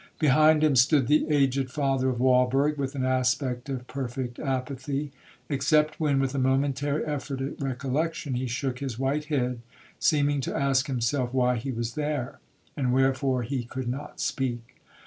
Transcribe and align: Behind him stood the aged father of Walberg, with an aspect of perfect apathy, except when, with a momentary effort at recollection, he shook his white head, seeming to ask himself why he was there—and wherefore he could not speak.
Behind 0.17 0.63
him 0.63 0.75
stood 0.75 1.05
the 1.05 1.29
aged 1.29 1.69
father 1.69 2.09
of 2.09 2.17
Walberg, 2.19 2.75
with 2.75 2.95
an 2.95 3.05
aspect 3.05 3.69
of 3.69 3.85
perfect 3.85 4.39
apathy, 4.39 5.11
except 5.47 5.99
when, 5.99 6.19
with 6.19 6.33
a 6.33 6.39
momentary 6.39 7.05
effort 7.05 7.39
at 7.39 7.61
recollection, 7.61 8.33
he 8.33 8.47
shook 8.47 8.79
his 8.79 8.97
white 8.97 9.25
head, 9.25 9.61
seeming 9.99 10.41
to 10.41 10.57
ask 10.57 10.87
himself 10.87 11.35
why 11.35 11.57
he 11.57 11.71
was 11.71 11.93
there—and 11.93 12.91
wherefore 12.93 13.43
he 13.43 13.63
could 13.63 13.87
not 13.87 14.19
speak. 14.19 14.79